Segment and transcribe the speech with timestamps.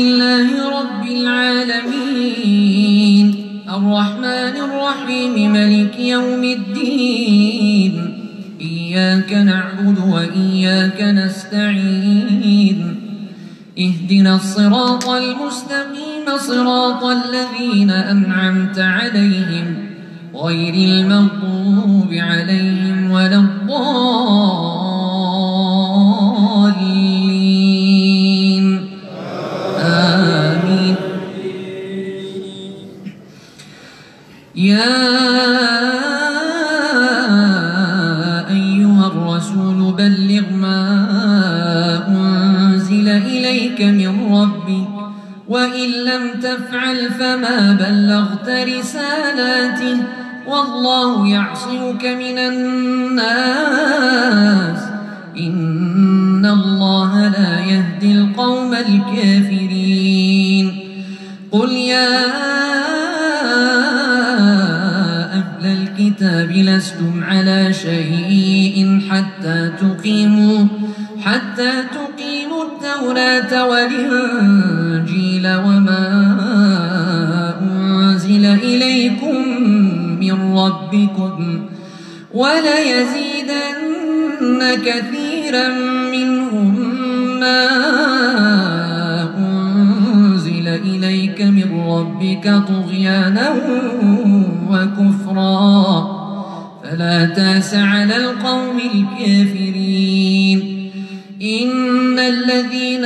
[0.00, 0.48] لله
[0.80, 2.56] رب العالمين.
[3.68, 7.94] الرحمن الرحيم ملك يوم الدين.
[8.60, 12.78] إياك نعبد وإياك نستعين.
[13.78, 19.66] اهدنا الصراط المستقيم صراط الذين أنعمت عليهم
[20.34, 24.09] غير المغضوب عليهم ولا الضالين.
[46.60, 49.96] تفعل فما بلغت رسالاته
[50.46, 53.30] والله يعصمك من الناس.
[55.38, 60.78] إن الله لا يهدي القوم الكافرين.
[61.52, 62.26] قل يا
[65.32, 70.66] أهل الكتاب لستم على شيء حتى تقيموا
[71.24, 75.79] حتى تقيموا التوراة والإنجيل وما
[80.70, 81.66] ربكم
[82.34, 83.80] وليزيدن
[84.86, 85.68] كثيرا
[86.12, 86.74] منهم
[87.40, 87.66] ما
[89.38, 93.54] أنزل إليك من ربك طغيانا
[94.70, 96.20] وكفرا.
[96.84, 100.60] فلا تأس على القوم الكافرين.
[101.42, 103.04] إن الذين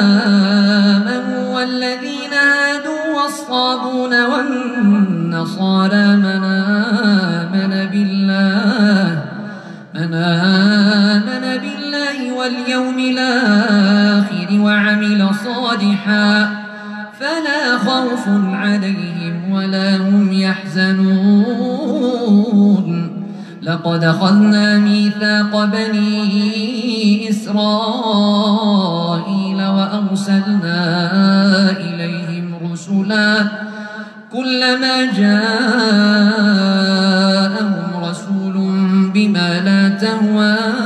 [0.00, 6.16] آمنوا والذين هادوا والصابون والنصارى
[12.76, 16.48] واليوم الآخر وعمل صالحا
[17.20, 21.66] فلا خوف عليهم ولا هم يحزنون.
[23.62, 28.46] لقد أخذنا ميثاق بني إسرائيل
[29.56, 30.80] وأرسلنا
[31.70, 33.44] إليهم رسلا
[34.32, 36.12] كلما جاءهم
[38.04, 38.54] رسول
[39.14, 40.85] بما لا تهوى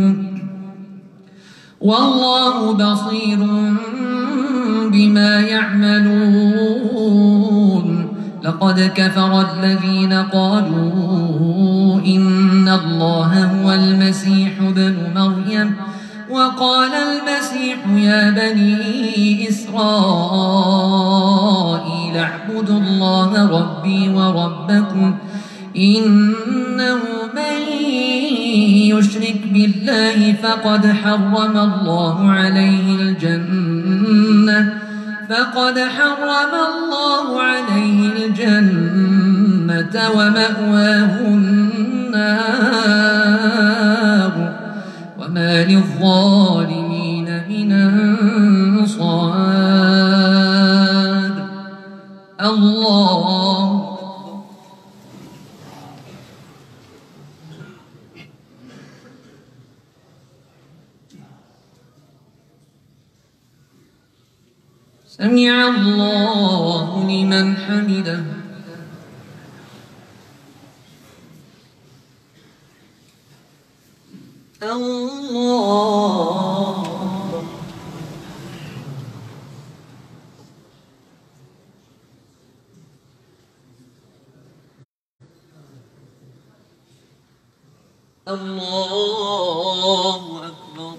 [1.81, 3.39] والله بصير
[4.91, 6.81] بما يعملون.
[8.43, 15.75] لقد كفر الذين قالوا إن الله هو المسيح ابن مريم.
[16.31, 19.71] وقال المسيح يا بني إسرائيل
[22.17, 25.15] اعبدوا الله ربي وربكم
[25.77, 26.99] إنه
[27.35, 27.57] من
[28.97, 34.73] يشرك بالله فقد حرم الله عليه الجنة
[35.29, 42.61] فقد حرم الله عليه الجنة ومأواه النار.
[45.19, 46.91] وما للظالمين
[47.49, 47.71] من
[66.01, 68.23] الله لمن حمده.
[74.63, 75.81] الله.
[88.27, 90.95] الله أكبر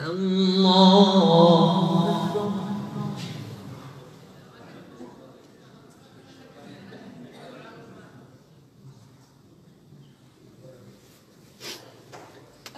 [0.00, 1.32] الله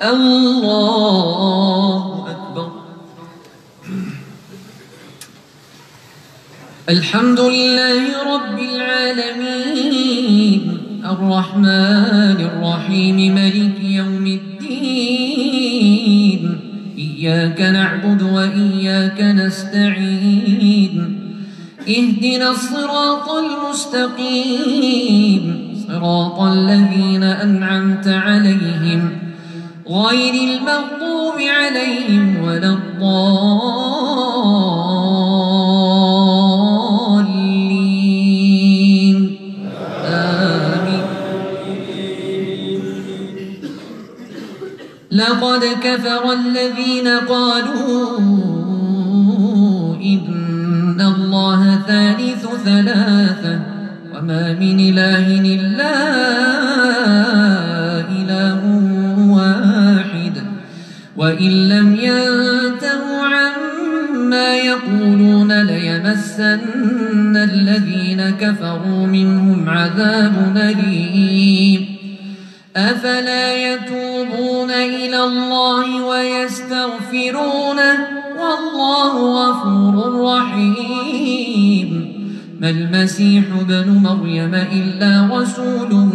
[0.03, 2.71] الله أكبر.
[6.89, 10.79] الحمد لله رب العالمين.
[11.05, 13.35] الرحمن الرحيم.
[13.35, 15.65] ملك يوم الدين.
[16.99, 21.21] إياك نعبد وإياك نستعين.
[21.89, 24.65] اهدنا الصراط المستقيم.
[25.89, 29.24] صراط الذين أنعمت عليهم.
[29.89, 33.39] غير المغضوب عليهم ولا الضالين.
[40.05, 41.05] آمين.
[45.11, 48.09] لقد كفر الذين قالوا
[49.97, 53.61] إن الله ثالث ثلاثة
[54.15, 55.64] وما من إله إلا
[61.35, 71.87] وإن لم ينتهوا عما يقولون ليمسن الذين كفروا منهم عذاب أليم
[72.77, 77.99] أفلا يتوبون إلى الله ويستغفرونه
[78.39, 82.15] والله غفور رحيم
[82.61, 86.11] ما المسيح ابن مريم إلا رسول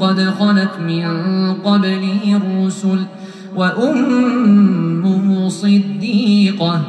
[0.00, 1.04] قد خلت من
[1.54, 3.00] قبله الرسل
[3.56, 6.82] وأمه صديقة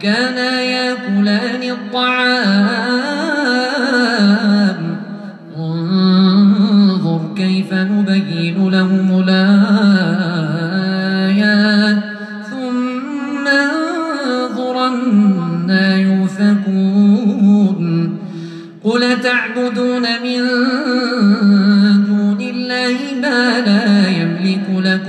[0.00, 2.87] كانا يأكلان الطعام.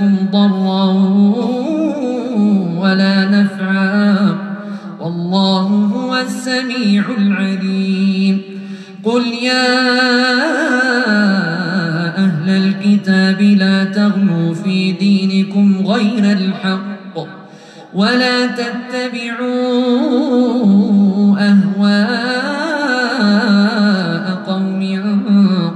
[0.00, 0.84] لكم ضرا
[2.80, 4.16] ولا نفعا
[5.00, 5.62] والله
[5.94, 8.40] هو السميع العليم.
[9.04, 9.80] قل يا
[12.16, 17.18] أهل الكتاب لا تغلوا في دينكم غير الحق
[17.94, 19.50] ولا تتبعوا
[21.38, 22.80] أهواء
[24.46, 24.80] قوم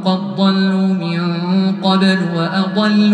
[0.05, 1.35] قد ضلوا من
[1.83, 3.14] قبل وأضلوا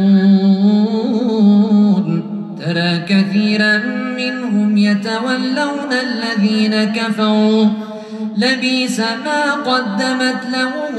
[5.31, 7.67] يتولون الذين كفروا
[8.37, 10.95] لبيس ما قدمت لهم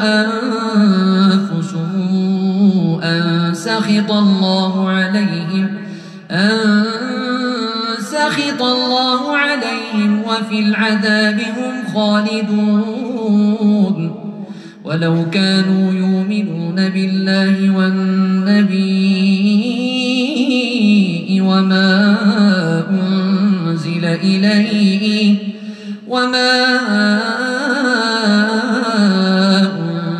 [0.00, 1.90] أنفسهم
[3.02, 5.68] أن سخط الله عليهم
[6.30, 6.84] أن
[7.98, 13.42] سخط الله عليهم وفي العذاب هم خالدون.
[14.84, 19.12] ولو كانوا يؤمنون بالله والنبي
[21.40, 22.16] وما
[22.90, 25.38] أنزل إليه
[26.08, 26.52] وما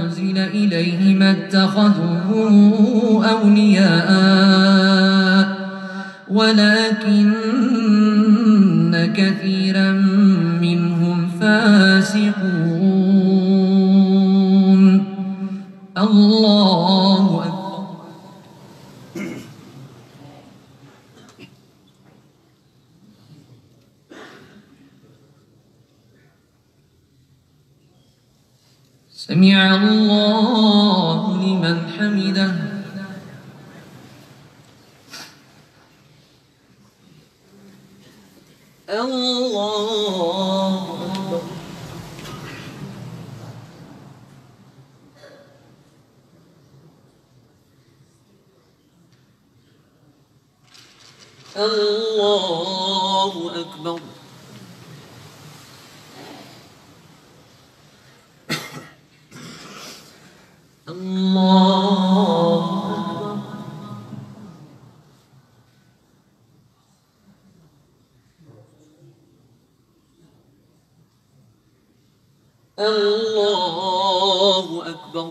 [0.03, 4.63] أنزل إليه ما اتخذوه أولياء
[6.29, 7.33] ولكن
[9.17, 9.93] كثيرا
[10.63, 12.43] منهم فاسقون.
[15.99, 17.63] الله أكبر
[29.11, 31.79] سمع الله لمن
[51.57, 54.01] الله أكبر.
[60.89, 61.72] الله
[74.43, 75.31] الله أكبر.